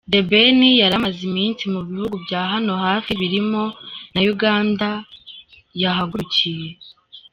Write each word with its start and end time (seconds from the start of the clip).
The 0.11 0.19
Ben 0.29 0.59
yari 0.81 0.93
amaze 0.99 1.19
iminsi 1.29 1.63
mu 1.73 1.81
bihugu 1.87 2.15
bya 2.25 2.41
hano 2.51 2.73
hafi 2.85 3.11
birimo 3.21 3.63
na 4.13 4.21
Uganda 4.33 4.87
yahagurukiye. 5.81 6.69